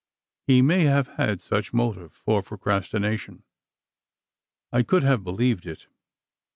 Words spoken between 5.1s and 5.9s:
believed it.